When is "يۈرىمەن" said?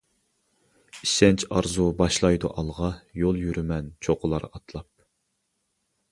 3.41-3.91